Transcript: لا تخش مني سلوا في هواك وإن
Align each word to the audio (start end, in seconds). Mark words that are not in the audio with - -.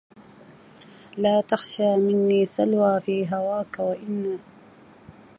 لا 1.23 1.35
تخش 1.49 1.73
مني 1.81 2.45
سلوا 2.45 2.99
في 2.99 3.27
هواك 3.35 3.79
وإن 3.79 4.39